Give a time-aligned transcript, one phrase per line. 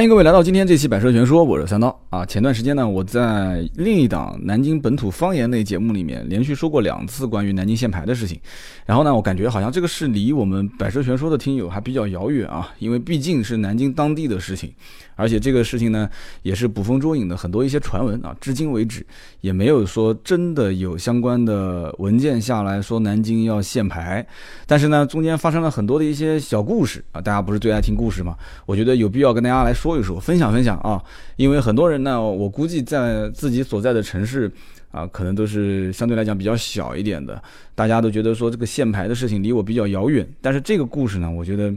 [0.00, 2.24] 欢迎各位来到今天这期《百车全说》，我是三刀啊。
[2.24, 8.40] 前段时间呢，我在另一档南京本土方言类节目里面连续说过两次关于南京限牌的事情。
[8.86, 14.72] 然后呢，我感觉好像这个事离我们《百车全说》的听友还比较遥远啊，因为毕竟是南京当地的事情，
[15.20, 16.08] 而且这个事情呢
[16.42, 18.34] 也是捕风捉影的很多一些传闻啊。
[18.40, 19.06] 至今为止
[19.42, 24.26] 也没有说真的有相关的文件下来说南京要限牌，
[24.66, 27.20] 但是呢，中间发生了很多的一些小故事啊。
[27.20, 28.34] 大家不是最爱听故事吗？
[28.64, 29.90] 我觉得有必要跟大家来说。
[29.90, 31.02] 一说，分享分享啊！
[31.34, 34.50] 因为很多人呢，我估计在自己所在的城市
[34.92, 37.42] 啊，可能都是相对来讲比较小一点的，
[37.74, 40.26] 大家都觉得说这个限牌的事情离我比较遥远。
[40.40, 41.74] 但是这个故事呢，我觉得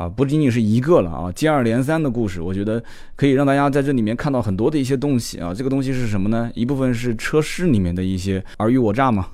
[0.00, 2.82] 啊，不仅仅是一个了啊，接二连三的故事，我觉得
[3.16, 5.52] 可以让大家在这里面看到很多的一些东西啊。
[5.52, 6.50] 这个东西是什么呢？
[6.54, 9.28] 一部分是车市里面的一些尔虞我诈嘛，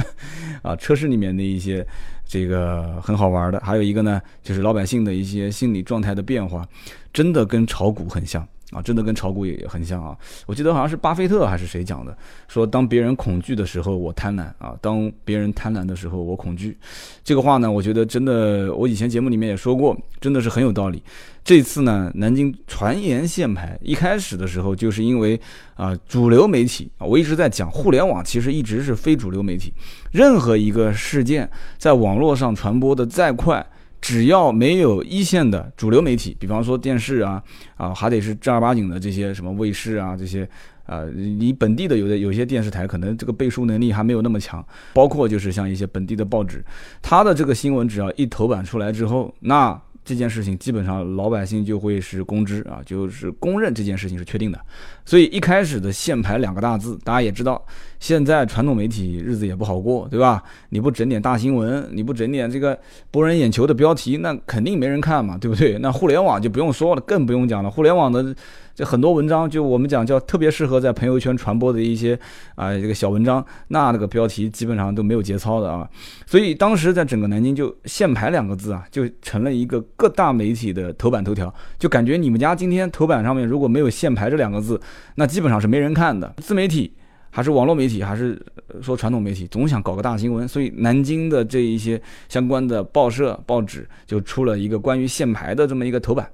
[0.60, 1.86] 啊，车市里面的一些
[2.26, 6.68] 这个很好玩的，还有一个呢，就是老百姓的一些心理状态的变化。
[7.10, 8.80] 真的跟炒股很像啊！
[8.82, 10.16] 真的跟炒股也很像啊！
[10.46, 12.16] 我记得好像是巴菲特还是谁讲的，
[12.48, 16.76] 说当别人恐惧的时候，我贪婪啊；当别人贪婪的时候，我恐惧。
[17.22, 21.02] 这个话呢，我觉得真的，我以前节目里面也说过，真的是很有道理。
[21.44, 25.38] 这次呢，南京传言限牌，一开始的时候就是因为
[25.74, 29.72] 啊，主流媒体啊，我一直在讲，互联网其实一直是非主流媒体，
[30.12, 33.64] 任何一个事件在网络上传播的再快。
[34.02, 37.42] 只要没有一线的主流媒体，比方说电视啊，
[37.76, 40.46] 啊，还得是正儿八经的这些什么卫视啊，这些，
[40.84, 46.62] 呃，你本地的有的有些电视台可能这个背书能力还没有那么强，包括就是像一些本地的报纸，
[47.00, 49.80] 它的这个新闻只要一头版出来之后，那。
[50.04, 54.60] 这件事情基本上老百姓就会是公知啊，就是公认这件事情是确定的。
[55.04, 57.62] 所以一开始的限牌两个大字，大家也知道，
[58.00, 60.42] 现在传统媒体日子也不好过，对吧？
[60.70, 62.78] 你不整点大新闻，你不整点这个
[63.10, 65.78] 博人眼球的标题，那肯定没人看嘛，对不对？
[65.78, 68.34] 那互联网就不用说了，更不用讲了，互联网的。
[68.74, 72.18] 这很多文章，就我们讲叫特别适合在朋友圈传播的一些
[72.54, 75.86] 啊这个小文章，那那个标题基本上都没有节操的啊。
[76.24, 84.80] 所以当时在整个南京就限牌两个字啊，就成了一个各大媒体的头版头条，就感觉你们家今天头版上面如果没有限牌这两个字，
[85.14, 86.34] 那基本上是没人看的。
[86.38, 86.92] 自媒体
[87.30, 88.40] 还是网络媒体还是
[88.80, 96.30] 说传统媒体，总想搞个大新闻，所以南京的这一些相关的报社报纸就出了一个关于限牌的这么一个头版。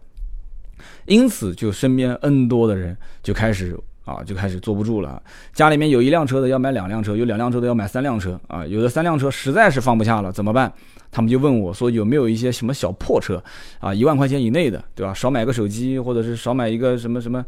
[1.06, 3.76] 因此，就身边 N 多的人就开始
[4.08, 5.22] 啊，就开始坐不住了。
[5.52, 8.66] 家里面有一辆车的要买两辆车，有两辆车的要买三辆车啊。
[8.66, 10.72] 有的三辆车实在是放不下了，怎么办？
[11.10, 13.42] 他们就问我说，有没有一些什么小破车
[13.80, 15.12] 啊，一万块钱以内的，对吧？
[15.12, 17.44] 少买个手机，或者是少买一个什么什么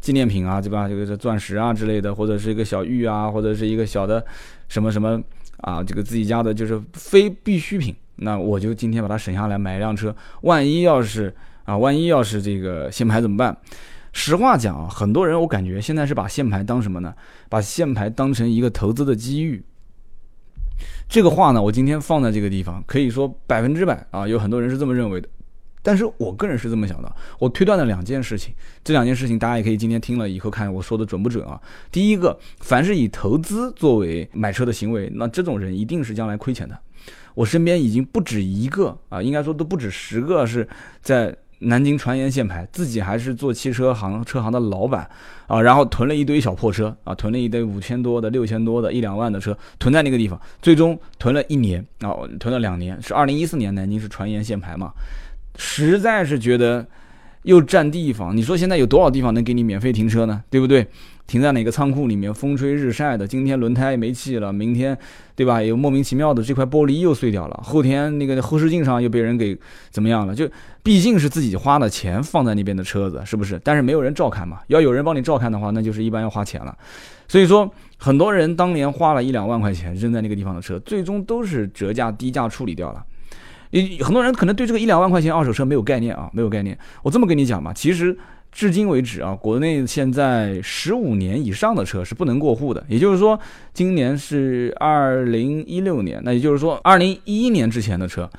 [0.00, 0.88] 纪念品啊，对吧？
[0.88, 4.24] 这个是钻石啊之类的，或者是一个小玉啊，或者是一个小的
[4.68, 5.20] 什么什么
[5.62, 7.94] 啊，这个自己家的就是非必需品。
[8.16, 11.34] 那我就今天把它省下来买一辆车，万一要是。
[11.64, 13.56] 啊，万一要是这个限牌怎么办？
[14.16, 17.12] 实话讲啊，很多人我感觉现在是把限牌当什么呢？
[17.50, 19.62] 把限牌当成一个投资的机遇。
[21.08, 25.28] 这个话呢，我今天放在这个地方，可以说百分之百啊，有很多人是这么认为的。
[25.82, 28.54] 但是我个人是这么想的，我推断了两件事情，
[28.84, 31.60] 这两件事情大家也可以今天听了以后看我说的准不准啊？
[31.90, 36.78] 第一个，凡是以投资作为买车的行为，那这种人一定是将来亏钱的。
[37.34, 40.66] 我身边已经不止一个啊，应该说都不止十个是
[41.02, 41.36] 在。
[41.64, 45.08] 南京传言限牌，自己还是做汽车行车行的老板
[45.46, 54.92] 啊，然后囤了一堆小破车啊，囤了一堆五千多的、六千多的、一两万的车，囤在那个地方，最终囤了一年啊，囤了两年，是二零一四年南京是传言限牌嘛，
[55.56, 56.86] 实在是觉得
[57.42, 60.42] 又占地方，你说现在有多少地方能给你免费停车呢？
[60.50, 60.86] 对不对？
[61.26, 64.96] 停在哪个仓库里面，风吹日晒的，今天轮胎没气了，明天，
[65.34, 65.62] 对吧？
[65.62, 69.56] 有莫名其妙的这块玻璃又碎掉了，后天那个后视镜上又被人给
[69.90, 70.34] 怎么样了？
[70.34, 70.46] 就
[70.82, 73.58] 毕竟是自己花的钱放在那边的车子，是不是？
[73.64, 76.76] 但是没有人照看嘛，要有人帮你照看的话，那就是一般要花钱了。
[77.26, 83.02] 所以说，很多人当年花了一两万块钱扔在那个地方的车，最终都是折价低价处理掉了。
[83.70, 86.78] 你很多人可能对这个一两万块钱二手车没有概念啊，没有概念。
[87.02, 88.14] 我这么跟你讲嘛，其实。
[88.54, 92.82] 至今为止啊，国内现在十五年以上的车是不能过户的。
[92.88, 93.38] 也就是说，
[93.72, 98.30] 今年是二零一六年，那也就是说，二零一一年之前的车，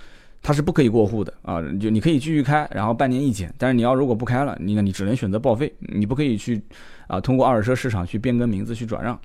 [0.42, 1.62] 它是不可以过户的啊。
[1.82, 6.62] 就你可以继续开，然后半年一检，但是你要如果不开了，你那你只能选择报废，你不可以去
[7.08, 9.20] 啊通过二手车市场去变更名字去转让。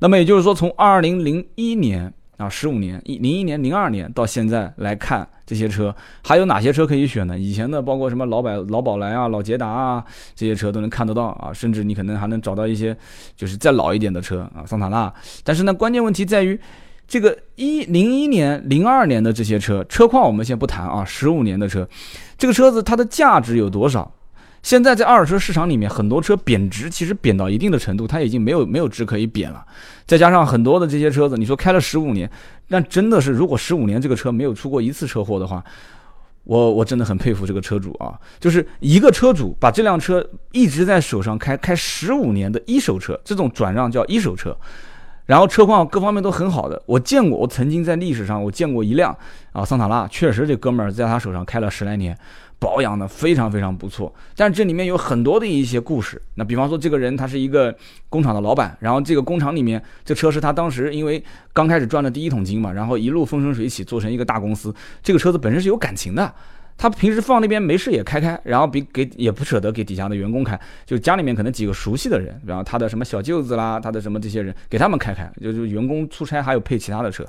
[0.00, 2.12] 那么也就是说，从二零零一年。
[2.42, 5.94] 啊，十五年，一零一年、零二年到现在来看这些车，
[6.24, 7.38] 还有哪些车可以选呢？
[7.38, 10.04] 以前的包括什么老百老宝来啊、老捷达啊，
[10.34, 12.96] 这些车都能看得到啊，甚至你可能还能找到一些
[13.36, 15.12] 就是再老一点的车啊，桑塔纳。
[15.44, 16.58] 但是呢，关键问题在于
[17.06, 21.88] 这个一零一年、零二年的这些车车况，我们先不谈啊，十五年的车，
[22.36, 24.12] 这个车子它的价值有多少？
[24.62, 29.64] 现在在二手车市场里面，很多车贬值，其实贬到一定的程度，它已经没有没有值可以贬了。
[30.06, 32.30] 再加上很多的这些车子，你说开了十五年，
[32.68, 35.62] 那真的是，如果十五年这个车没有出过一次车祸的话，
[36.44, 44.56] 我我真的很佩服这个车主啊，就是一个车主把这辆车一直在手上开开十五年的一手车，这种转让叫一手车。
[45.24, 49.16] 然后车况各方面都很好的，我见过，我曾经在历史上我见过一辆
[49.52, 52.16] 啊桑塔纳，确实这哥们儿在他手上开了十来年，
[52.62, 54.14] 保养的非常非常不错。
[54.36, 57.76] 但这里面有很多的一些故事，那比方说这个人他是一个
[58.08, 61.22] 工厂的老板，然后这个工厂里面这车是他当时因为
[61.52, 64.72] 刚开始赚的第一桶金嘛，然后一路风生水起做成一个大公司，
[65.02, 66.32] 这个车子本身是有感情的。
[66.76, 77.24] 他平时放那边没事也开开，然后比给也不舍得给底下的员工开，就家里面可能几个熟悉的人，然后他的什么小舅子啦，他的什么这些人给他们开开，就是员工出差还有配其他的车，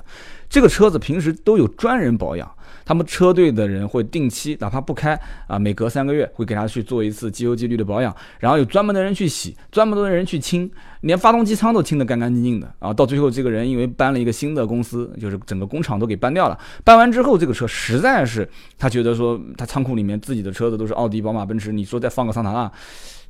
[0.48, 2.50] 这个车子平时都有专人保养。
[2.86, 10.70] 他们车队的人会定期，哪怕不开啊，每隔三个月会给他去做一次机油机滤的保养，然后有专门的人去洗，专门的人去清，
[11.04, 12.92] 连发动机舱都清得干干净净的啊。
[12.92, 16.58] 到最后，这个人因为搬了一个新的公司，就是整个工厂都给搬掉了。
[16.82, 22.70] 搬完之后，这个车实在是他觉得说，他仓库里面自己的车子都是奥迪、宝马、奔驰，你说再放个桑塔纳，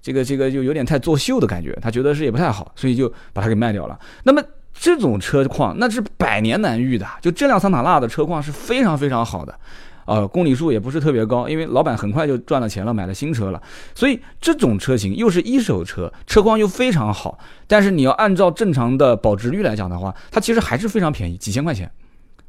[0.01, 3.99] 这个这个就有点太作秀的感觉，他觉得是也不太好，所以就把它给卖掉了。
[4.25, 4.43] 那么。
[4.77, 9.57] 这种车况那是百年难遇的，就这辆桑塔纳的车况是非常非常好的，
[10.07, 13.63] 呃，公里数也不是特别高，因为老板很快就赚了钱了，买了新车了，
[13.95, 21.91] 所以这种车型又是一手车，车况又非常好，但是你要按照正常的保值率来讲的话，它其实还是非常便宜，几千块钱。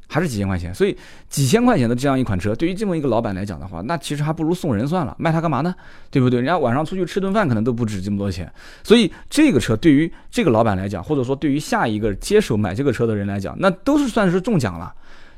[0.08, 0.96] 还是几千块钱，所以
[1.28, 5.74] 几千块钱的这样一款车，对于这么一个老板来讲的话，那其实还不如送人算了，卖它干嘛呢？
[6.12, 6.38] 对不对？
[6.38, 8.48] 人家晚上出去吃顿饭可能都不止这么多钱，
[8.84, 14.94] 所以这个车对于这个老板来讲，或者说对于下一个接手买这个车的人来讲，那都是算是中奖了。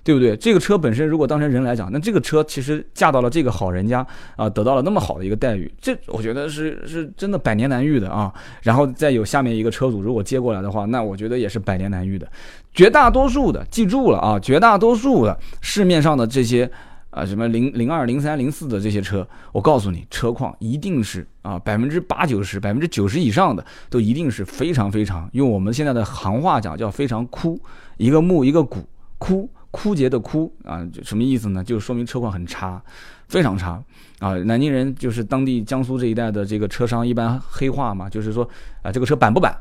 [0.09, 0.35] 对不对？
[0.39, 3.99] 这个车本身如果当成人来讲，那这个车其实嫁到了这个好人家
[4.37, 8.33] 啊，得到了那么好的一个待遇，这我觉得是是真的百年难遇的啊。
[8.63, 12.27] 然后再有下面一个车主如果接过来的话，那我觉得也是百年难遇的。
[12.73, 16.71] 绝大多数的，记住了啊，绝大多数的市面上的这些
[17.11, 27.61] 啊什么零零二、零三、零四的这些车，我告诉你，车况一定是啊百分之八九十、百分之九十以上的都一定是非常非常，用我们现在的行话讲叫非常枯，
[27.99, 28.79] 一个木一个骨
[29.19, 29.47] 枯。
[29.81, 31.63] 枯竭的枯啊，什么意思呢？
[31.63, 32.83] 就是说明车况很差，
[33.29, 33.81] 非常差
[34.19, 34.35] 啊。
[34.39, 38.43] 南京人就是当地江苏这一带的这个车商，一般黑话嘛，就是说
[38.83, 39.57] 啊，这个车板不板？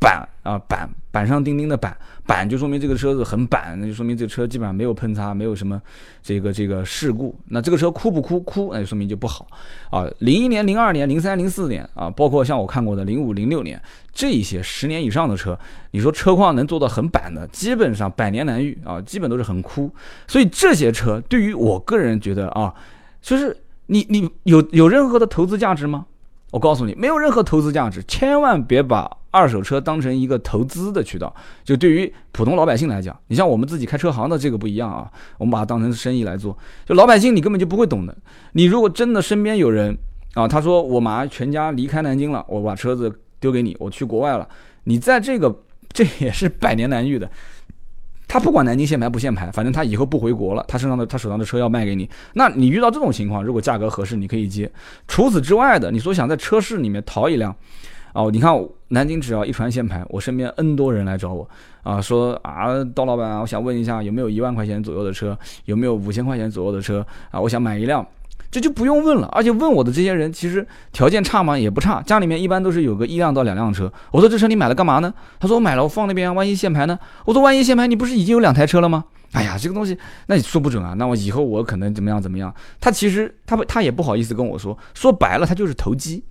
[0.00, 5.80] 板啊板板上钉钉的板板就说明这个车子很板，那就说明这个车基本上没有喷擦，没有什么
[6.22, 7.34] 这个这个事故。
[7.46, 8.38] 那这个车哭不哭？
[8.40, 9.46] 哭，那就说明就不好
[9.90, 10.06] 啊。
[10.20, 13.80] 零一年、零二年、零三、零四年啊，包括像我看过的零五、零六年
[14.12, 15.58] 这一些十年以上的车，
[15.90, 19.90] 你说车况能做到很板的，基本上百年难遇啊，基本都是很哭。
[20.26, 22.72] 所以这些车对于我个人觉得啊，
[23.20, 23.56] 就是
[23.86, 26.06] 你你有有任何的投资价值吗？
[26.50, 31.34] 我告诉你，没有任何投资价值，千万别把二手车当成一个投资的渠道。
[31.62, 36.56] 就对于普通老百姓来讲，你像我们自己开车行的这个不一样啊，我们把它当成生意来做。
[36.86, 38.16] 就老百姓，你根本就不会懂的。
[38.52, 39.96] 你如果真的身边有人
[40.34, 44.48] 啊，他说我马上全家离开南京了，我把车子丢给你，我去国外了，
[44.84, 45.54] 你在这个
[45.92, 47.30] 这也是百年难遇的。
[48.28, 54.70] 他不管南京限牌不限牌，反正他以后不回国了，他身上的他手上的车要卖给你，那你遇到这种情况，如果价格合适，你可以接。
[55.08, 57.52] 除此之外的，你说想在车市里面淘一辆，
[58.12, 58.54] 哦，你看
[58.88, 61.48] 南京只要一传限牌，我身边 N 多人来找我，
[61.82, 68.06] 啊，说啊，刀老板啊，我想问一下有没有一万块钱左右的车，有没有五千块钱左右的车啊，我想买一辆。
[68.50, 71.58] 这就不用问了，而且问我的这些人其实条件差吗？
[71.58, 73.92] 也不差，家里面一般都是有个一辆到两辆车。
[74.10, 75.12] 我说这车你买了干嘛呢？
[75.38, 76.98] 他说我买了，我放那边，万一限牌呢？
[77.26, 79.04] 我说万一限牌，你不是已经有两台车了吗？
[79.32, 80.94] 哎呀，这个东西那你说不准啊。
[80.94, 82.54] 那我以后我可能怎么样怎么样？
[82.80, 86.24] 他其实他不他也不好意思跟我说，说白了他就是投机。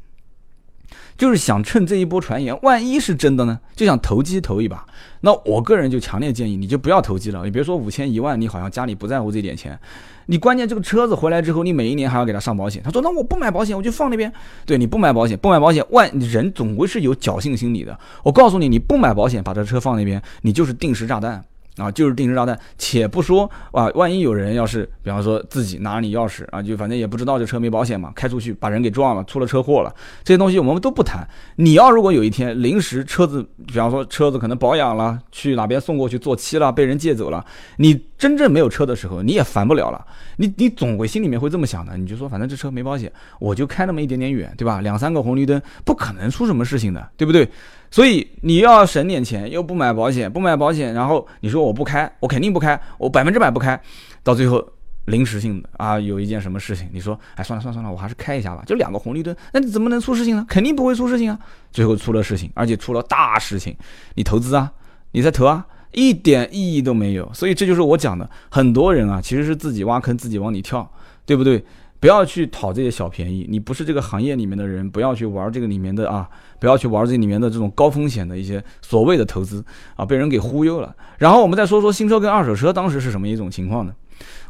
[1.18, 3.60] 就是想趁这一波传言，万一是真的呢？
[3.76, 4.86] 就想投机投一把。
[5.22, 7.44] 那我个人就强烈建议，你就不要投机了。
[7.44, 9.78] 你别说五千一万，你好像家里不在乎这点钱。
[10.27, 12.81] 你关键这个车子回来之后，你每一年还要给他上保险。
[12.84, 14.31] 他说：“那我不买保险，我就放那边。”
[14.65, 17.98] 对，你不买保险，不买保险，万人总归是有侥幸心理的。
[18.24, 21.43] 我告诉你，你不买保险，把这车放那边，你就是定时炸弹。
[21.77, 29.93] 啊，就是定时炸弹，且不说啊，万一有人要是，比方说自己拿了你钥匙啊，就反正也不知道这车没保险嘛，开出去把人给撞了，出了车祸了，
[30.24, 31.24] 这些东西我们都不谈。
[31.57, 37.46] 你要如果有一天临时车子，比方说车子可能保养了，去哪边送过去做漆了，被人借走了，
[37.77, 40.06] 你真正没有车的时候，你也烦不了了。
[40.38, 44.82] 你你总会心里面会这么想的，你就说反正这车没保险，我就开那么一点点远，对吧？
[44.82, 47.48] 两三个红绿灯不可能出什么事情的，对不对？
[47.92, 53.80] 所以你要省点钱，又不买保险，不买保险，然后你说我不开，我肯定不开，我百分之百不开，
[54.24, 54.68] 到最后
[55.06, 60.46] 临时性的啊，有一件什么事情，你说，哎，算了算了算了，我还是开一下吧，就两个红绿灯，那你怎么能出事情呢？
[60.50, 61.40] 肯定不会出事情啊，
[61.72, 63.76] 最后出了事情，而且出了大事情，
[64.16, 64.70] 你投资啊，
[65.12, 67.29] 你在投啊，一点意义都没有。
[67.34, 70.89] 所以这就是我讲的，很多人啊，其实是自己挖坑，自己往里跳，
[71.25, 71.63] 对不对？
[72.00, 76.29] 不要去讨这些小便宜，你不是这个行业里面的人，不要去玩这个里面的啊，
[76.60, 79.65] 不要去玩这里面的这种高风险的一些所谓的投资
[79.96, 80.96] 啊，被人给忽悠了。
[81.17, 83.91] 然后我们再说说新车跟二手车当时是什么一种情况呢？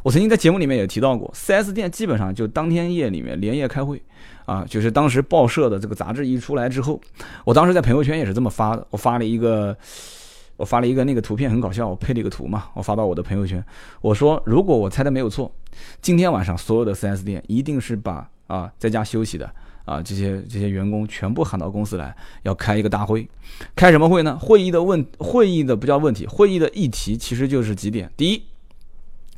[0.02, 4.02] 我曾经在节目里面也提到过，4S 店基本上就当天夜里面连夜开会
[4.44, 7.00] 啊，就是当时报社的这个杂志一出来之后，
[7.46, 9.74] 我当时在朋友圈也是这么发的，我发了一个。
[10.58, 13.64] 我发了一个那个图片很搞笑，我配了一个图嘛，我发到我的朋友圈。
[14.00, 15.50] 我说，如果我猜的没有错，
[16.02, 19.48] 今天晚上所有的 4S 店一定是把啊在家休息的
[19.84, 22.12] 啊这些这些员工全部喊到公司来，
[22.42, 23.28] 要开一个大会。
[23.76, 24.36] 开什么会呢？
[24.36, 28.10] 会议的问会议的不叫问题，会议的议题其实就是几点。
[28.16, 28.42] 第一，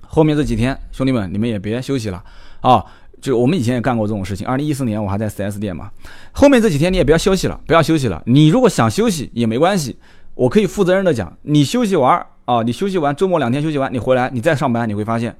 [0.01, 2.25] 后面这几天兄弟们你们也别休息了
[2.63, 2.83] 啊，
[3.21, 4.47] 就我们以前也干过这种事情。
[4.47, 5.91] 二零一四年我还在 4S 店嘛，
[6.33, 8.23] 后面这几天你也不要休息了，不要休息了。
[8.25, 9.99] 你如果想休息也没关系。
[10.35, 15.37] 我可以负责任的讲，你休息完啊，你休息完周末两天休息完，你回来你再上班，你会发现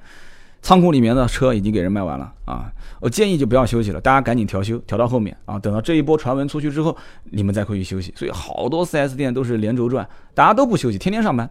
[0.63, 2.71] 仓库里面的车已经给人卖完了啊。
[3.01, 6.95] 我建议就不要休息了，大家赶紧调休，调到后面啊，等到这一波传闻出去之后，
[7.25, 8.13] 你们再回去休息。
[8.15, 11.49] 所以好多 4S 店都是连轴转，大家都不休息，天天上班。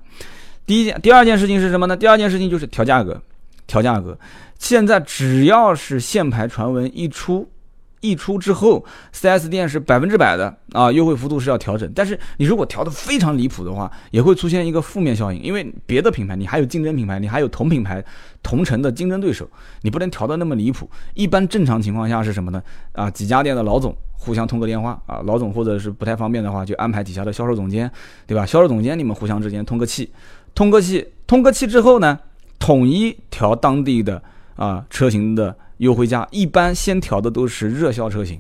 [0.65, 1.97] 第一件，第二件事情是什么呢？
[1.97, 3.19] 第二件事情就是调价格，
[3.65, 4.15] 调价格。
[4.59, 7.49] 现在只要是限牌传闻一出。
[8.01, 11.91] 一出之后，4S 店是百分之百的啊，优惠幅度是要调整。
[11.93, 18.03] 但是你如果调的非常离谱的话，也会出现一个负面效应，因为别的品牌你还有竞争品牌，你还有同品牌、
[18.41, 19.49] 同城的竞争对手，
[19.81, 20.89] 你不能调的那么离谱。
[21.13, 22.63] 一般正常情况下是什么呢？
[22.93, 27.91] 啊，几家店的老总互相通个电话啊，老总或者是不太方便的话，就安排底下的销售总监，
[28.25, 28.45] 对吧？
[28.45, 30.09] 销售总监你们互相之间通个气，
[30.55, 32.17] 通个气，通个气之后呢，
[32.59, 34.23] 统一调当地的
[34.55, 35.53] 啊车型的。
[35.79, 38.39] 优惠价一般先调的都是热销车型，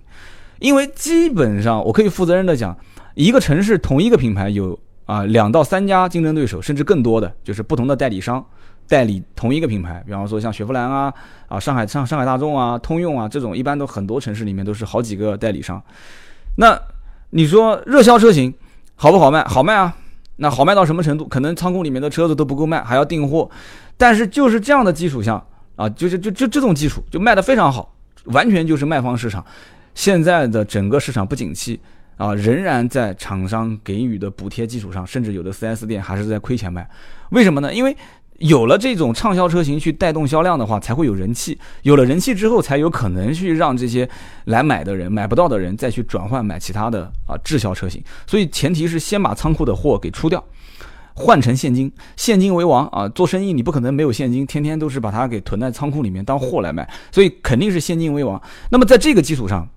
[0.59, 2.77] 因为基本上我可以负责任的讲，
[3.15, 8.45] 一个城市同一个品牌有啊两到三家竞争对手，甚至更多的就是不同的代理商
[8.87, 11.13] 代理同一个品牌，比方说像雪佛兰啊
[11.47, 15.81] 啊上海上上海大众啊通用啊这种，一般都很多城市里面都是好几个代理商。
[16.57, 16.77] 那
[17.29, 18.53] 你说热销车型
[18.95, 19.43] 好不好卖？
[19.45, 19.95] 好卖啊，
[20.35, 21.25] 那好卖到什么程度？
[21.25, 23.49] 可能仓库里面的车子都不够卖，还要订货。
[23.95, 25.45] 但是就是这样的基础上。
[25.79, 27.95] 啊，就是就就这种技术就卖得非常好，
[28.25, 29.43] 完全就是卖方市场。
[29.95, 31.79] 现在的整个市场不景气
[32.17, 36.85] 啊，仍然在厂商给予的补贴基础上，甚至有的 4S 店还是在亏钱卖。
[37.29, 37.73] 为什么呢？
[37.73, 37.95] 因为
[38.39, 41.57] 有了这种畅销车型去带动销量的话，才会有人气。
[41.83, 44.09] 有了人气之后，才有可能去让这些
[44.45, 48.03] 来买的人、买不到的人再去转换买其他的啊滞销车型。
[48.27, 50.43] 所以前提是先把仓库的货给出掉。
[51.19, 53.09] 换成现金，现金为王啊！
[53.09, 58.41] 做生意你不可能没有现金，天天都是把它给囤在仓库里面当货来卖，所以肯定是现金为王。
[58.71, 59.67] 那么在这个基础上，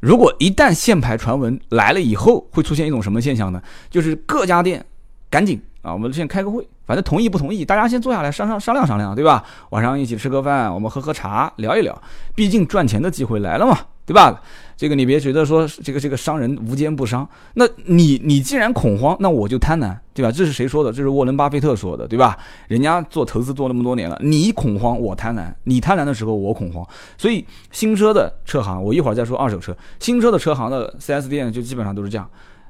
[0.00, 3.62] 如果一旦限牌传闻来了以后，会出现一种什么现象呢？
[3.90, 4.82] 就是各家店
[5.28, 9.44] 赶紧啊，我们现在开个会，反正同意不同意，大家先坐下来商商商量商量，对吧？
[9.70, 12.02] 晚上一起吃个饭，我们喝喝茶，聊一聊，
[12.34, 13.78] 毕竟赚钱的机会来了嘛。
[14.06, 14.40] 对吧？
[14.74, 17.28] 这个你别觉得说这个这个商人无奸不商。
[17.52, 20.32] 那你你既然恐慌，那我就贪婪，对吧？
[20.32, 20.90] 这是谁说的？
[20.90, 22.34] 这是沃伦巴菲特说的，对吧？
[22.68, 25.52] 人家做投资做那么多年了，你恐慌，我贪婪。
[25.64, 26.82] 你贪婪的时候，我恐慌。
[27.18, 29.76] 所以新车的车行，我一会儿再说二手车。
[30.00, 32.26] 新车的车行的 4S 店就基本上都是这样。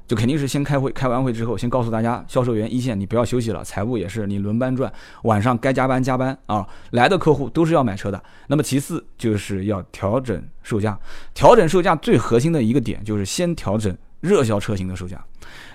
[0.09, 8.19] 就肯定是先开会，开完会之后，先告诉大家，销售员一线你不要休息了，财务也是你轮班转，晚上该加班加班啊，来的客户都是要买车的。
[8.47, 10.97] 那么其次就是要调整售价，
[11.35, 15.23] 调整售价最核心的一个点就是先调整热销车型的售价。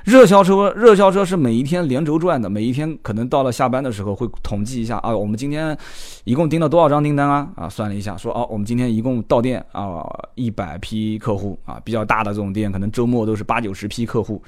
[0.05, 5.77] 热销车，热销车是每一天连轴转的，每一天可能到了下班的时候会统计一下啊，我们今天
[6.25, 7.49] 一共订了多少张订单啊？
[7.57, 14.43] 啊，算了一下，说哦，我们今天一共到店啊一百批客户啊，比较大的这种店可能周末都是八九十批客户，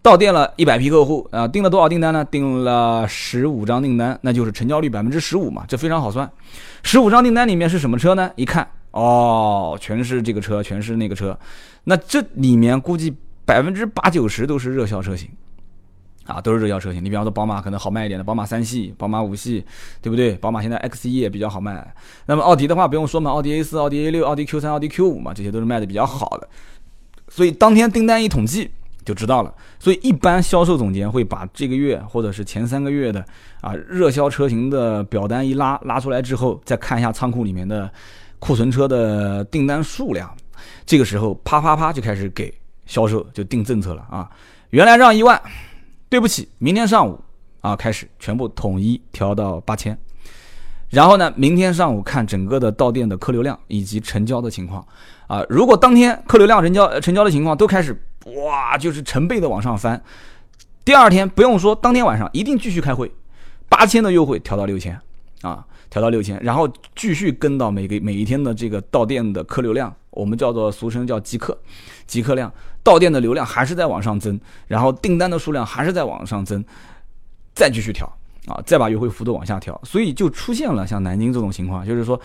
[0.00, 2.24] 到店了一百批客户啊，订了多少订单呢？
[2.24, 6.30] 订了十五张订单，那就是成交率百分之十五嘛，这非常好算。
[6.84, 8.30] 十五张订单里面是什么车呢？
[8.36, 11.36] 一看哦，全是这个车，全是那个车，
[11.82, 13.12] 那这里面估计。
[13.50, 15.28] 百分之八九十都是热销车型，
[16.24, 17.04] 啊，都是热销车型。
[17.04, 19.66] 你比方说宝马可能好卖一点的，宝马三系、宝马五系，
[20.00, 20.36] 对不对？
[20.36, 21.92] 宝马现在 X 一也比较好卖。
[22.26, 26.48] 那么奥迪的话不用说嘛，奥迪 A 四、奥迪 A 六、奥迪 Q 三、奥迪 Q 五嘛，这些都是卖的比较好的。
[27.28, 28.70] 所以当天订单一统计
[29.04, 29.52] 就知道了。
[29.80, 33.24] 所以一般销售总监会把这个月或者是前三个月的
[33.62, 37.90] 啊热销车型的表单一拉拉出来之后，再看一下仓库里面的
[38.38, 40.32] 库存车的订单数量，
[40.86, 42.59] 这个时候啪啪啪就开始给。
[42.86, 44.30] 销售就定政策了啊，
[44.70, 45.40] 原来让一万，
[46.08, 47.20] 对不起，明天上午
[47.60, 49.96] 啊开始全部统一调到八千。
[50.88, 54.84] 然后呢，明天上午看整个的到店的客流量以及成交的情况
[55.28, 55.40] 啊。
[55.48, 57.96] 如果当天客流量、成交、成交的情况都开始
[58.26, 60.02] 哇，就是成倍的往上翻，
[60.84, 63.10] 第二天不用说，当天晚上一定继续开会，
[63.68, 64.98] 八千的优惠调到六千
[65.42, 71.58] 啊，调到六千，然后继续跟到每个每一天的这个到店的客流量，我们叫做俗称叫即客，
[72.06, 72.52] 即客量，
[72.82, 76.64] 到店的流量还是在往上增，然后订单的数量还是在往上增，
[77.54, 78.10] 再继续调。
[78.46, 82.18] 啊，再把优惠幅度往下调，所以就出现了像南京这种情况，就是说，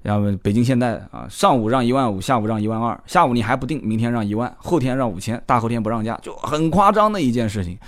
[0.00, 7.78] 然后北京现代啊，上午让一万五，下午让一万二，下午你还不定，明天让一万，后天让五千，大后天不让价，就很夸张的一件事情。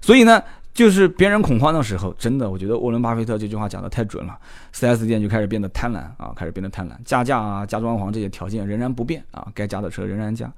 [0.00, 0.42] 所以呢，
[0.76, 4.38] 就是别人恐慌的时候，真的，我觉得沃伦巴菲特这句话讲的太准了
[4.74, 10.52] ，4S 店就开始变得贪婪啊，开始变得贪婪，加价啊，加装潢这些条件仍然不变啊，该加的车仍然加。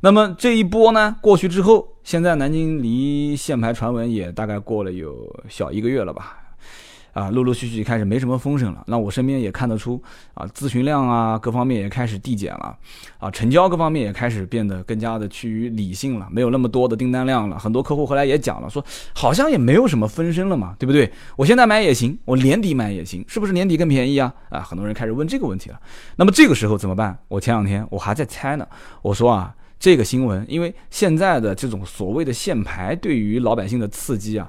[0.00, 6.41] 那么这一波呢过去之后，现在南京离限牌传闻也大概过了有小一个月了吧？
[7.12, 8.82] 啊，陆陆续续开始没什么风声了。
[8.86, 10.02] 那我身边也看得出
[10.34, 12.76] 啊，咨询量啊各方面也开始递减了，
[13.18, 17.58] 啊，成交各方面也开始变得更加的趋于理性了，没有那么多的订单量了。
[17.58, 21.10] 很多客户后来也讲了，说好像也没有什么风声了嘛，对不对？
[21.36, 24.32] 我现在买也行，我年底买也行，是不是年底更便宜啊？
[24.48, 25.80] 啊，很多人开始问这个问题了。
[26.16, 27.18] 那么这个时候怎么办？
[27.28, 28.66] 我前两天我还在猜呢，
[29.02, 29.54] 我说啊。
[29.82, 34.48] 这个新闻，因为现在的这种所谓的限牌对于老百姓的刺激啊，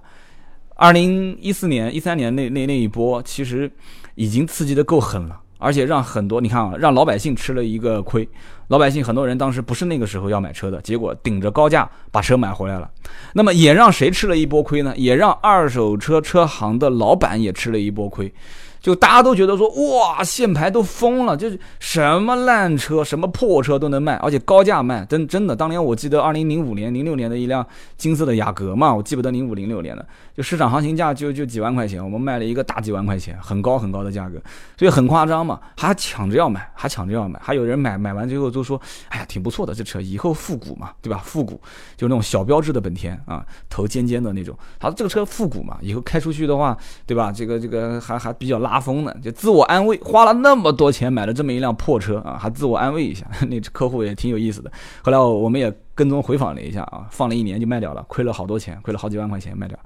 [0.75, 3.71] 二零一四年、一三年那那那一波，其实
[4.15, 8.27] 已经刺激的够狠了，而且让很多你看啊，让老百姓吃了一个亏。
[8.69, 12.89] 老百姓很多人当时不是那个时候要买车的，结果顶着高价把车买回来了。
[13.33, 14.93] 那么也让谁吃了一波亏呢？
[14.97, 18.33] 也让二手车车行的老板也吃了一波亏。
[18.81, 25.55] 就大家都觉得说哇，限牌都疯了，就是什么烂车、什么破车都能卖，而且高价卖，真真的。
[25.55, 27.65] 当年我记得二零零五年、零六年的一辆
[27.95, 34.39] 金色的雅阁嘛，我记不得零五零六年的，就市场行情价就就几万块钱，我们卖了一个大几万块钱，很高很高的价格，
[34.77, 41.19] 所以很夸张嘛，还抢着要买，还抢着要买，还有人买，买完最后都说，哎呀，挺不错的这车，以后复古嘛，对吧？
[41.23, 41.59] 复古
[41.97, 47.31] 就那种小标志的本田啊，头尖尖的那种，他说这个车复古嘛，以后开出去的话，对吧？
[47.31, 48.83] 这个这个还还比较拉。
[48.83, 54.69] 风呢，就自我安慰，花了那么多钱买了这么一辆破车啊，还自我安慰一下，那客户也挺有意思的。
[55.01, 59.77] 后来我们也跟踪回访了一下啊，放了一年就卖掉了，亏了好多钱，亏了好几万块钱卖掉。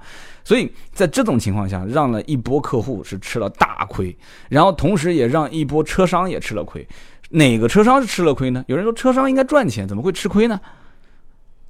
[0.44, 4.16] 所以在这种情况下，让了一波客户是吃了大亏，
[4.48, 6.86] 然后同时也让一波车商也吃了亏。
[7.30, 8.64] 哪个车商是吃了亏呢？
[8.68, 10.60] 有人说车商应该赚钱，怎么会吃亏呢？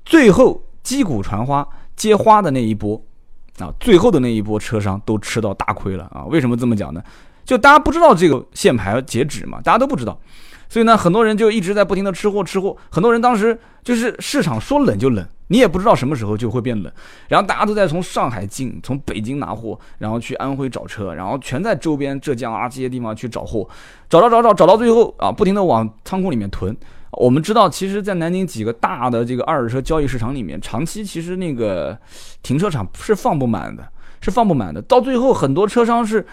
[0.04, 3.02] 最后击鼓传花接花的那一波。
[3.58, 6.24] 啊，最后的那一波车商都吃到大亏了啊！
[6.26, 7.02] 为什么这么讲呢？
[7.44, 10.16] 就大家不知道这个限牌截止嘛，大家都不知道，
[10.68, 12.76] 所以呢，很多人就一直在不停的吃货吃货。
[12.90, 16.92] 很多人当时就是市场说冷就冷，你也不知道什么时候就会变冷。
[17.28, 23.68] 然后大家都在从上海进，从北京拿货，然后去安徽找车，然后全在周边浙江啊这些地方去找货，
[24.10, 26.76] 找找找找找到最后啊，不停的往仓库里面囤。
[27.12, 31.98] 我们知道，其实，在南京几个大的这个二手车交易市场里面，长期其实那个
[32.42, 33.82] 停车场是放不满的，
[34.20, 34.82] 是放不满的。
[34.82, 36.24] 到最后，很多车商是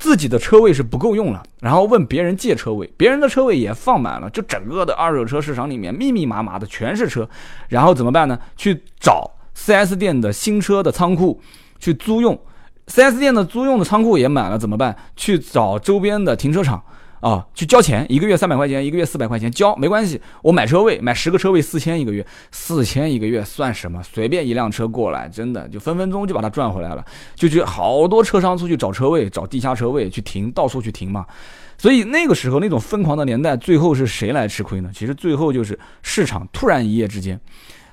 [0.00, 7.28] 自己的车位是不够用了，然后问别人借车位，别人的车位也放满了，就整个的二手车市场里面密密麻麻的全是车，
[7.68, 8.38] 然后怎么办呢？
[8.56, 11.38] 去找 4S 店的新车的仓库
[11.78, 12.36] 去租用
[12.86, 14.96] ，4S 店的租用的仓库也满了，怎么办？
[15.16, 16.82] 去找周边的停车场。
[17.20, 20.18] 啊，去交钱，一个月三百块钱，一个月四百块钱交没关系。
[20.42, 24.02] 我买车位，买十个车位四千一个月，四千一个月算什么？
[24.02, 27.04] 随便一辆车过来，真的就分分钟就把它赚回来了。
[27.34, 31.26] 就去好多车商出去找车位，找地下车位去停，到处去停嘛。
[31.76, 34.90] 所以那个时候那种疯狂的年代，最后是谁来吃亏呢？
[34.94, 37.38] 其实最后就是市场突然一夜之间，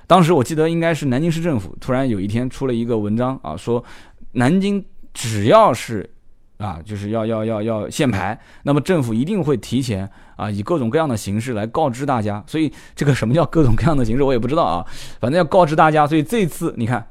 [0.06, 3.84] 当时我记得应该是南京市政府突然有一天出了一个文章啊，说
[4.32, 6.08] 南京只要是。
[6.58, 12.44] 啊，就是要要要要限牌，那么政府一定会提前啊，以各种各样的形式来告知大家。
[12.46, 14.86] 所以这个什么叫各种各样的形式，我也不知道啊，
[15.20, 16.06] 反正要告知大家。
[16.06, 17.06] 所以这次你看。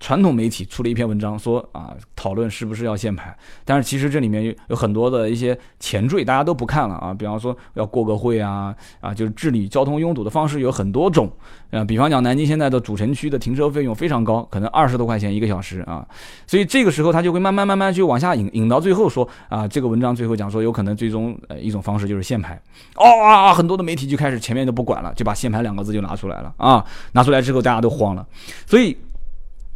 [0.00, 7.12] 传统媒体出了一篇文章，说啊，讨论是不是要限牌，但是其实这里面有很多的一些前缀，大家都不看了啊。
[7.12, 11.28] 比方说要过个会啊，啊，就是治理交通拥堵的方式有很多种
[11.72, 11.84] 啊。
[11.84, 16.06] 比方讲，南京现在的主城区的停车费用非常高，可能二十多块钱一个小时啊。
[16.46, 22.60] 所以这个时候他就会慢慢慢慢去往下引，引到最后说啊，这个文章最后讲说，有可能最终呃一种方式就是限牌。
[22.94, 26.84] 哦啊，很多的媒体就开始前面都不管了，就把限牌两个字就拿出来了啊。
[27.12, 28.24] 拿出来之后大家都慌了，
[28.64, 28.96] 所以。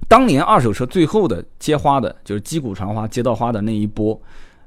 [0.09, 4.21] 当年二手车最后的接花的，就是击鼓传花接到花的那一波，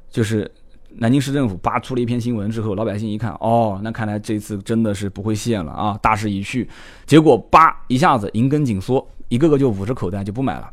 [0.10, 0.50] 就是
[0.90, 6.68] 南京市政府扒出了一篇新闻之后，老百姓一看，哦，那看来这次真的是不会限了啊，大势已去。
[7.06, 10.70] 结果叭一下子银根紧缩，一个个就捂着口袋就不买了。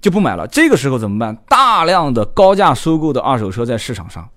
[0.00, 0.46] 就不买了。
[0.46, 1.36] 这个时候怎么办？
[1.48, 4.28] 大量的高价收购的二手车在市场上，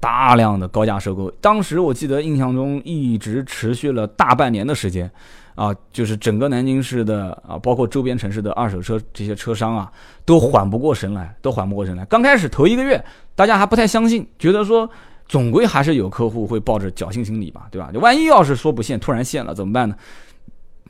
[0.00, 1.30] 大量的高价收购。
[1.40, 5.08] 当时我记得印象中一直持续了大半年的时间，
[5.56, 9.90] 啊，就是整个南京市的啊，包括周边城市的二手车这些车商啊，
[10.24, 12.04] 都缓不过神来，都缓不过神来。
[12.04, 14.88] 刚开始头一个月，大家还不太相信，觉得说
[15.26, 17.90] 总归还是有客户会抱着侥幸心理吧，对吧？
[17.94, 19.96] 万一要是说不限，突然限了怎么办呢？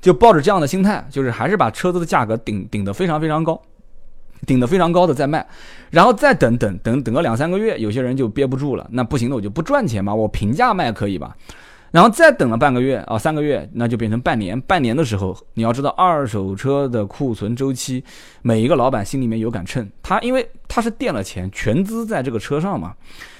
[0.02, 3.59] 就抱着这样的心态，就是还是把车子的价格顶顶得非常非常高。
[4.46, 5.44] 顶得非常高的再卖，
[5.90, 11.35] 然后再等等等等个两三个月，有些人就憋不住了，那不行的我就不赚钱嘛，我平价卖可以吧？
[11.90, 14.61] 然后再等了半个月啊三个月，那就变成半年。
[14.62, 18.03] 半年的时候，你要知道二手车的库存周期，
[18.42, 22.94] 每一个老板心里面有杆秤，他因为他是垫了钱，全资在这个车上嘛。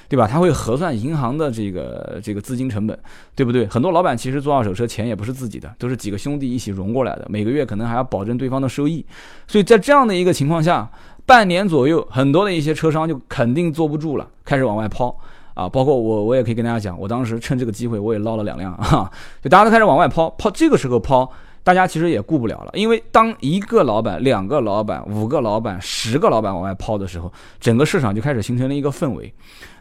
[0.09, 0.25] 对吧？
[0.25, 2.97] 他会核算银行的这个这个资金成本，
[3.35, 3.67] 对不对？
[3.67, 9.05] 很多老板其实做二手车钱也不是自己的，都是几个兄弟一起融过来的，每个月可能还要保证对方的收益。
[9.47, 10.89] 所以在这样的一个情况下，
[11.25, 15.13] 半年左右，很多的一些车商就肯定坐不住了，开始往外抛
[15.57, 15.67] 啊。
[15.67, 19.11] 包括我，我也可以跟大家讲，我当时趁这个机会，我也捞了两辆啊。
[19.41, 21.29] 就大家都开始往外抛，抛这个时候抛，
[21.63, 29.33] 大家其实也顾不了了，因为当一个老板、两个老板、五个老板、十个老板往外抛的时候，整个市场就开始形成了一个氛围。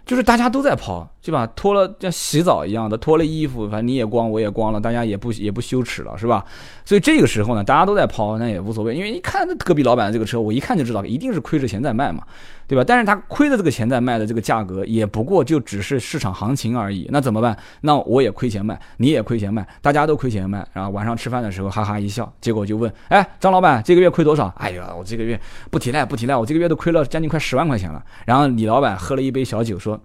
[0.06, 1.44] 就是大家都在抛，对吧？
[1.56, 6.44] 脱了像洗澡一样的，脱了衣服，反正你也光，我也光了，大家也不也不羞耻了，是吧？
[6.84, 12.22] 所以这个时候呢，大家都在抛，那也无所谓，因为一看那隔壁老板的这个车，我一看就知道一定是亏着钱在卖嘛。
[12.68, 12.82] 对吧？
[12.84, 17.06] 但是他亏的这个钱在卖的这个价格，也不过就只是市场行情而已。
[17.12, 17.56] 那怎么办？
[17.82, 20.66] 那我也亏钱卖，你也亏钱卖，大家都亏钱卖。
[20.72, 24.52] 然后晚上吃饭的时候哈哈一笑，结果就问：哎，张老板，这个月亏多少？
[24.58, 25.40] 哎呀，我这个月
[25.70, 28.04] 不提赖不提赖，我这个月都亏了将近快十万块钱了。
[28.24, 29.95] 然后李老板喝了一杯小酒说：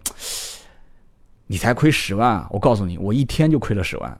[1.47, 2.47] 你才亏十万啊？
[2.49, 4.19] 我告诉你，我一天就亏了十万。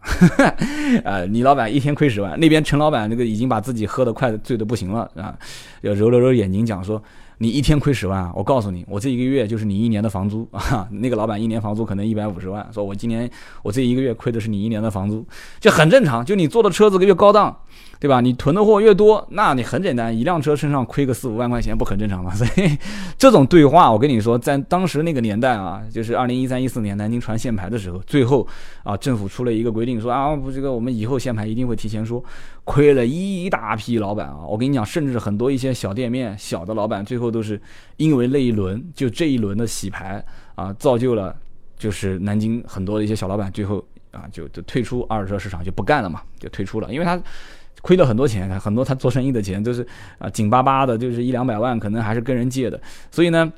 [1.03, 5.37] 呃，李老板一天亏十万，那边陈老板那个已经把自己喝的快醉的不行了啊，
[5.81, 7.01] 要揉了揉眼睛讲说。
[7.41, 10.87] 你一天亏十万，我告诉你，我这一个月就是你一年的房租 啊！
[10.91, 13.27] 那个老板一年房租可能一百五十万，说我今年
[13.63, 15.25] 我这一个月亏的是你一年的房租，
[15.59, 16.23] 这很正常。
[16.23, 17.57] 就你坐的车子越高档，
[17.99, 18.21] 对吧？
[18.21, 22.31] 你囤的货越多，那你很简单，一辆车身上亏个四五万块钱不很正常吗？
[22.37, 22.77] 所以
[23.17, 28.47] 这种对话，我跟你说，在当时那个年代啊，就是二零一三一四年南京传限牌的时候，最后
[28.83, 32.23] 啊，政府出了一个规定，说啊，不，这个我们以后限牌一定会提前说。
[32.63, 34.45] 亏了一大批老板啊！
[34.47, 37.59] 我跟你讲，甚至很多一些小店面、小的老板，最后都是
[37.97, 40.23] 因为那一轮就这一轮的洗牌
[40.55, 41.35] 啊，造就了
[41.77, 47.21] 就是南京很多的一些小老板最后啊就就退出二手车市场就不干了嘛，就退出了，因为他
[47.81, 53.51] 亏了很多钱，很多他做生意的钱都是啊紧巴巴的，就是一两百万，可能还是跟人借的，所以呢。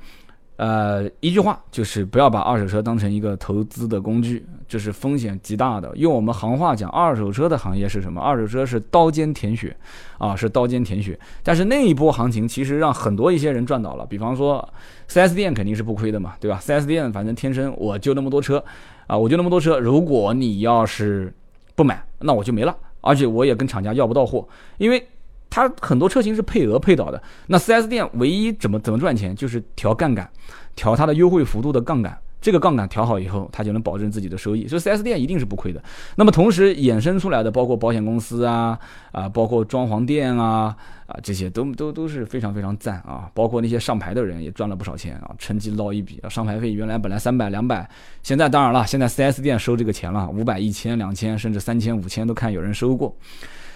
[0.55, 5.91] 呃，一句话就是不要把二手车当成一个投资的工具，这是风险极大的。
[5.95, 8.21] 用我们行话讲，二手车的行业是什么？
[8.21, 9.75] 二手车是刀尖舔血，
[10.19, 11.19] 啊，是刀尖舔血。
[11.41, 14.05] 但是那一波行情其实让很多一些人赚到了。
[14.05, 14.67] 比方说
[15.09, 18.63] ，4S 店肯定是不亏的嘛，对吧？4S 店反正天生我就那么多车，
[19.07, 19.79] 啊，我就那么多车。
[19.79, 21.33] 如果你要是
[21.73, 25.07] 不买，那我就没了，而且我也跟厂家要不到货，因为。
[25.55, 30.27] 它很多车型是配额配到的，那 4S 店唯一怎么怎么赚钱，就是调杠杆，
[30.75, 35.79] 调它的优惠幅度的杠杆，这个杠杆调好以后，它就能保证自己的收益，所以 4S 店一定是不亏的。
[36.15, 38.79] 那么同时衍生出来的，包括保险公司啊，
[39.11, 46.19] 啊，包括装潢店啊，啊，这些都都都是非常非常赞啊，包括那些上牌的人也赚了不少钱啊，趁机捞一笔。
[46.23, 47.87] 啊，上牌费原来本来三百两百，
[48.23, 53.15] 现在当然了，现在 4S 店收这个钱了，五百、一千、两千，甚至三千、五千都看有人收过，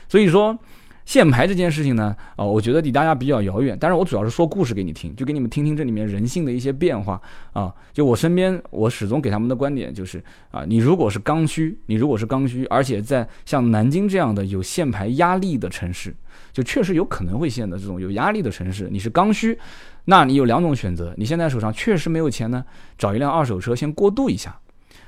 [0.10, 0.58] 所以说。
[1.08, 3.78] 限牌这件事情呢，啊，我觉得离大家比较遥远。
[3.80, 7.20] 但是我主要是说故事给你听，就给你们听听这里面人性的一些变化
[7.54, 7.74] 啊。
[7.94, 16.14] 就我身边，我始终给他们的观点就是，啊，你如果是刚需，你如果是刚需，而且在像南京这样的有限牌压力的城市，
[16.52, 19.58] 就确实有可能会限的这种有压力的城市，你是刚需，
[20.04, 21.14] 那你有两种选择。
[21.16, 22.66] 你现在手上确实没有钱呢，
[22.98, 24.60] 找一辆二手车先过渡一下，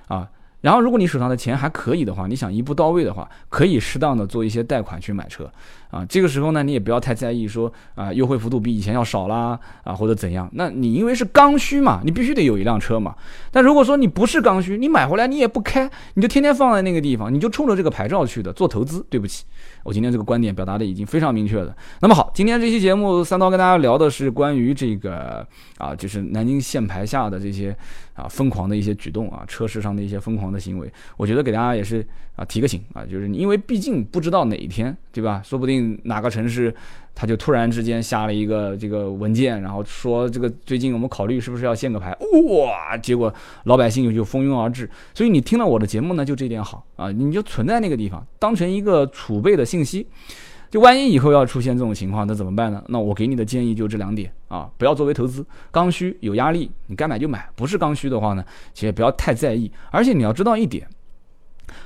[0.08, 0.30] 啊。
[0.62, 5.50] 然后，如果你手上的钱还可以的话，你想一步到位的话，可以适当的做一些贷款去买车，
[5.90, 10.50] 啊，这个时候呢，你也不要太在意说啊，优惠幅度比以前要少啦，啊，或者怎样。
[10.54, 13.16] 那你因为是刚需嘛，你必须得有一辆车嘛。
[13.52, 19.46] 但如果说你不是刚需，你买回来你也不开，你就天天放在那个地方，你就冲着这个牌照去的，做投资，对不起，
[19.84, 21.76] 我今天这个观点表达的已经非常明确了。
[22.02, 25.48] 那么好，今天这期节目三刀跟大家聊的是关于这个
[25.78, 27.76] 啊，就是南京限牌下的这些。
[28.20, 32.06] 啊，疯狂的一些举动啊，车市上的一些疯狂的行为，我觉得给大家也是
[32.40, 35.42] 啊提个醒啊，就是因为毕竟不知道哪一天，对吧？
[35.44, 36.74] 说不定哪个城市
[37.14, 42.18] 他就突然之间下了一个这个文件，然后说这个最近我们考虑是不是要限个牌，
[42.58, 43.34] 哇，结果
[43.66, 44.90] 老百姓就蜂拥而至。
[45.14, 50.08] 所以你听了我的节目呢，就这点好啊，你就存在那个地方，当成一个储备的信息。
[50.72, 52.84] 就万一以后要出现这种情况，那怎么办呢？
[52.90, 59.72] 那我给你的建议就这两点啊，不要作为投资，刚需有压力，你该买就买；不是刚需的话呢，其实也不要太在意。
[59.90, 60.88] 而且你要知道一点，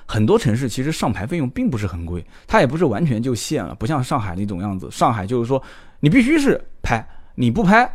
[0.05, 4.89] 很多城市其实上牌费用并不是很贵，它也不是完全就限了，不像上海那种样子。
[4.91, 5.61] 上海就是说
[5.99, 7.89] 你必须是拍，你不拍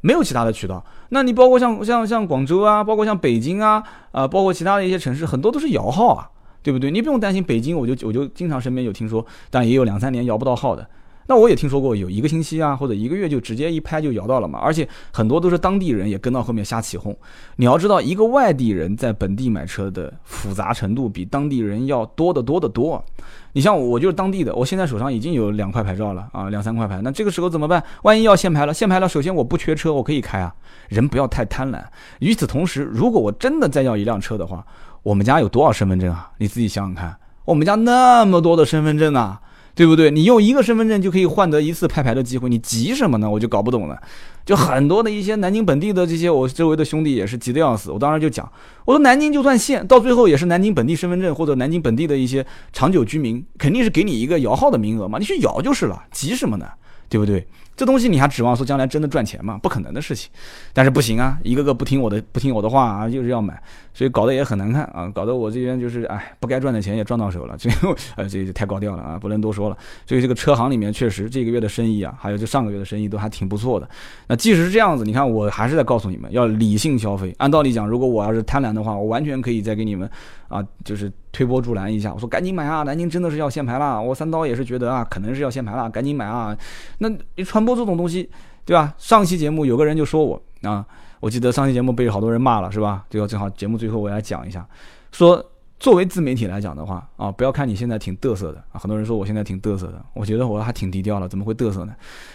[0.00, 0.84] 没有其他的渠道。
[1.08, 6.30] 那你包括像像像广州啊，包括像北京啊，啊，包括其他的一些城市，很多都是摇号啊。
[6.60, 6.90] 对不对？
[6.90, 10.86] 你不用担心北京，我就我就经常身边有听说，但也有两三年摇不到号的。
[11.28, 14.58] 那我也听说过有一个星期啊，或者一个月就直接一拍就摇到了嘛。
[14.58, 17.14] 而且很多都是当地人也跟到后面瞎起哄。
[17.56, 23.04] 你要知道，一个外地人在本地买车的复杂程度比当地人要多得多得多。
[23.52, 27.00] 你像我就是当地的，我现在手上已经有两块牌照了啊，两三块牌。
[27.02, 27.84] 那这个时候怎么办？
[28.04, 30.54] 万一要限牌了，限牌了，首先我不缺车，我可以开啊。
[30.88, 31.82] 人不要太贪婪。
[32.20, 34.64] 与此同时，如果我真的再要一辆车的话，
[35.02, 36.30] 我们家有多少身份证啊？
[36.38, 37.14] 你自己想想看，
[37.44, 39.40] 我们家那么多的身份证啊，
[39.78, 40.10] 对不对？
[40.10, 43.30] 你用一个身份证就可以换得一次拍牌的机会，你急什么呢？
[43.30, 43.96] 我就搞不懂了。
[44.44, 47.92] 就很多的一些南京本地的这些我周围的兄弟也是急得要死。
[47.92, 48.50] 我当时就讲，
[48.84, 56.66] 我说南京就算限，到最后也是南京本地身份证或者南京本地的一些长久居民，肯定是给你一个摇号的名额嘛，你去摇就是了，急什么呢？
[57.08, 57.46] 对不对？
[57.78, 59.56] 这东西你还指望说将来真的赚钱吗？
[59.62, 60.28] 不可能的事情。
[60.72, 63.62] 但是不行啊，一个个不听我的，不听我的话啊，就是要买，
[63.94, 69.78] 所以搞得也很难看啊，搞得我这边就是哎，不该赚的钱也赚到手了， 最后呃这太高调了啊，不能多说了。
[70.06, 73.88] 所以这个车行里面确实这个月的生意啊，还有就上个月的生意都还挺不错的。
[74.26, 77.32] 那即使是这样子，你看我还是在告诉你们要理性消费。
[77.38, 80.10] 按道理讲，如果我要是贪婪的话，我完全可以再给你们
[80.48, 84.02] 啊，就是推波助澜一下，我说赶紧买啊，南京真的是要限牌了。
[84.02, 86.56] 我三刀也是觉得啊，可能是要限牌了，赶紧买啊。
[86.98, 88.28] 那你传播这种东西。
[88.64, 88.92] 对吧？
[88.98, 90.84] 上期节目有个人就说我啊，
[91.20, 93.02] 我记得上期节目被好多人骂了，是吧？
[93.08, 94.62] 最后正好节目最后我来讲一下，
[95.10, 95.42] 说
[95.80, 101.94] 作为自媒体来讲的话啊，不要看你现在挺嘚瑟的啊，很多人说我现在挺嘚瑟的，我觉得我还挺低调了，怎么会嘚瑟呢？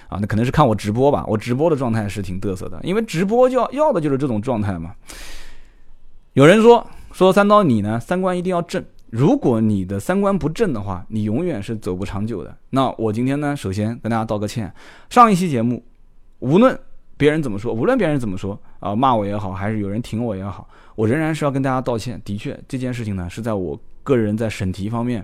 [0.09, 4.95] 啊，那可能是看我直播吧，我直播的状态是挺嘚瑟的，因为直播就要要的就是这种状态嘛。
[6.33, 8.83] 有人说说三刀你呢，三观一定要正，
[9.13, 12.58] 如果你的三观不正的话，你永远是走不长久的。
[12.71, 14.73] 那我今天呢，首先跟大家道个歉，
[15.08, 15.84] 上一期节目。
[16.39, 16.76] 无论
[17.15, 22.19] 别人怎么说，无论别人怎么说啊，骂我也好，还是有人挺我也好，我仍然是要跟大家道歉。
[22.26, 25.23] 的确，这件事情呢是在我个人在审题方面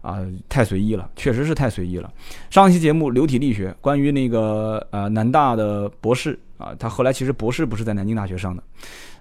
[0.00, 2.12] 啊太随意了，确实是太随意了。
[2.50, 8.60] 上一期节目流体力学，关于那个呃南大的博士啊，他后来其实博士不是在南京大学上的。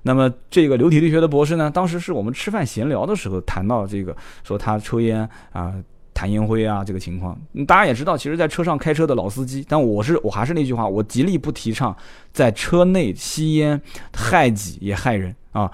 [0.04, 5.74] 那么这个流体力学的博士呢，当时是我们吃饭闲聊的时候谈到这个，说他抽烟啊。
[6.14, 7.36] 弹烟灰啊，这个情况，
[7.66, 8.18] 大家也知道。
[8.18, 11.96] 其实，在车上开车的老司机，但我是我还是那句话，我极力不提倡
[12.34, 13.82] 在车内吸烟，
[14.14, 15.72] 害己也害人啊。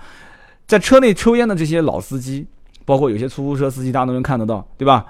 [0.66, 2.46] 在车内抽烟的这些老司机，
[2.86, 5.06] 包括有些出租车司机，大家都能看得到，对吧？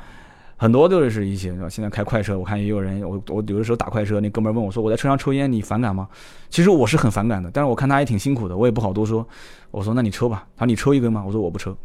[0.58, 6.10] 很多就是一些现在开快车，我看也有人，我我有的时候打快车，那哥们问我说：“我在车上抽烟，你反感吗？”
[6.50, 9.26] 其实我是很反感的，但是我看他也挺辛苦的，我也不好多说。
[9.70, 11.78] 我说：“那你抽吧。”他说：“你抽一根吗？”我说：“我不抽。”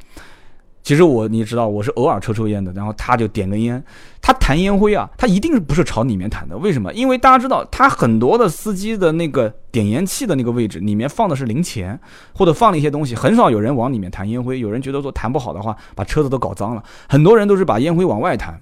[0.83, 3.83] 其实我你知道我是偶尔抽抽烟的，然后他就点根烟，
[4.21, 6.57] 他弹烟灰啊，他一定不是朝里面弹的？
[6.59, 6.93] 为什么？
[6.93, 11.99] 因为大家知道，他很多的司机的那个点烟器的那个位置里面放的是零钱，
[12.35, 14.59] 或者放了一些东西，很少有人往里面弹烟灰。
[14.59, 18.61] 有人觉得说弹不好的话，把车子都搞脏了，很多人都是把烟灰往外弹，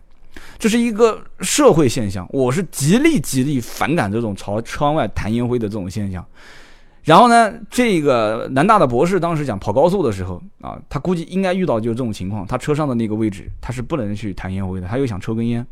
[0.58, 2.28] 这是一个社会现象。
[2.30, 6.22] 我是极力极力反感这种朝窗外弹烟灰的这种现象。
[7.10, 15.66] 然后呢，这个南大的博士当时讲跑高速的时候啊，他估计应该遇到就是这种情况，他车上的那个位置他是不能去弹烟灰的，他又想抽根烟，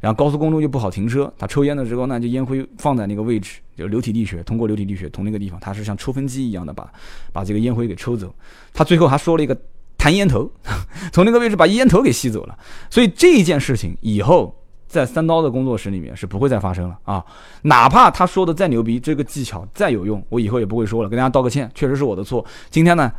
[0.00, 6.92] 然后高速公路又不好停车，他抽烟的时候呢，就烟灰放在那个位置，就流体力学，通过流体力学从那个地方，他是像抽风机一样的把
[7.32, 8.34] 把这个烟灰给抽走，
[8.74, 9.56] 他最后还说了一个
[9.96, 10.50] 弹烟头，
[11.10, 12.58] 从那个位置把烟头给吸走了，
[12.90, 14.54] 所以这件事情以后。
[14.86, 17.24] 在三刀的工作室里面是不会再发生了啊！
[17.62, 22.44] 哪怕他说的再牛逼，这个技巧再有用，我以后也不会说了，跟大家道个歉，确实是我的错。
[22.70, 23.10] 今天呢，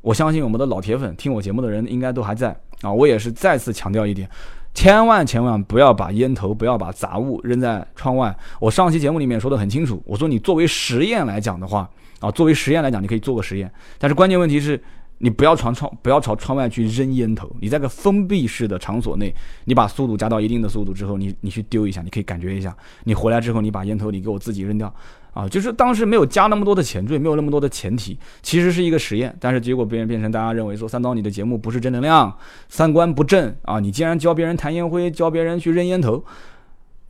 [0.00, 2.90] 我相信我们的老铁粉听我节目的人应该都还在啊！
[2.90, 4.28] 我也是再次强调一点，
[4.72, 8.34] 千万千万不要把烟头、不要把杂物扔在窗外。
[8.58, 11.88] 我上期节目里面说的很清楚，我说你作为实验来讲的话
[12.20, 14.82] 啊，作为实验来讲，你可以做个实验，但是关键问题是。
[15.22, 17.50] 你不要朝窗，不要朝窗外去扔烟头。
[17.60, 19.32] 你在个封闭式的场所内，
[19.66, 22.74] 你把速度加到一定的速度之后，你你去丢一下，你可以感觉一下。
[23.04, 24.92] 你回来之后，你把烟头你给我自己扔掉，
[25.34, 29.36] 啊，就是当时没有加那么多的前缀，没有那么多的前提，其实是一个实验。
[29.38, 32.34] 但是结果变变成大家认为说三刀你的节目不是正能量，
[32.70, 33.78] 三观不正啊！
[33.78, 36.24] 你竟然教别人弹烟灰，教别人去扔烟头，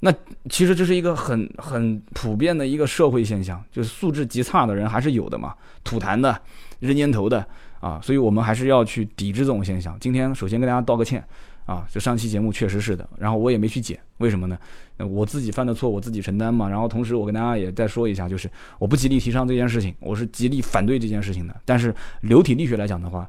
[0.01, 0.12] 那
[0.49, 6.37] 其实这是一个很很普遍的一个社会现象，就是素质极差的人还是有的嘛，吐痰的，
[6.81, 7.46] 扔烟头的。
[7.81, 9.99] 啊，所以我们还是要去抵制这种现象。
[9.99, 11.25] 今天首先跟大家道个歉，
[11.66, 14.59] 啊，就上期节目确实是的，然后我也没去剪，为什么呢？
[14.99, 16.69] 我自己犯的错我自己承担嘛。
[16.69, 21.61] 然后同时我跟大家也再说一下，就是我不极力提倡这件事情，我是极力反对这件事情的。
[21.64, 23.27] 但是流体力学来讲的话，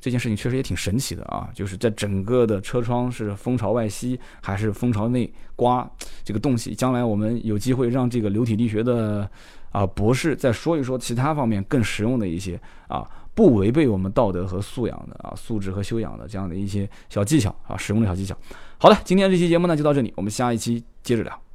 [0.00, 5.90] 这件事情确实也挺神奇的啊，就是在整个的车窗是风朝外吸还是风朝内刮
[6.22, 9.28] 这个东西，将来我们有机会让这个流体力学的
[9.72, 13.04] 啊博士再说一说其他方面更实用的一些啊。
[13.36, 18.34] 不违背我们道德和素养的啊，素质和修养的这样的一些小技巧啊，使用的小技巧。
[18.78, 21.45] 好了，今天这期节目呢就到这里，我们下一期接着聊。